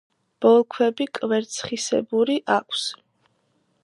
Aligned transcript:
ბოლქვები 0.43 1.05
კვერცხისებური 1.17 2.39
აქვს. 2.57 2.87